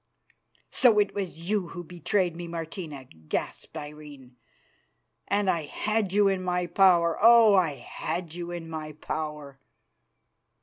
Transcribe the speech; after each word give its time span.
"So 0.71 0.97
it 0.97 1.13
was 1.13 1.41
you 1.47 1.67
who 1.67 1.83
betrayed 1.83 2.35
me, 2.35 2.47
Martina," 2.47 3.03
gasped 3.03 3.77
Irene; 3.77 4.35
"and 5.27 5.47
I 5.47 5.65
had 5.65 6.11
you 6.11 6.27
in 6.27 6.41
my 6.41 6.65
power. 6.65 7.19
Oh! 7.21 7.53
I 7.53 7.73
had 7.75 8.33
you 8.33 8.49
in 8.49 8.67
my 8.67 8.93
power!" 8.93 9.59